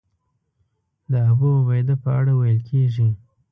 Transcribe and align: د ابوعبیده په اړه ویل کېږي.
د 1.11 1.13
ابوعبیده 1.31 1.95
په 2.03 2.09
اړه 2.19 2.31
ویل 2.39 2.59
کېږي. 2.69 3.09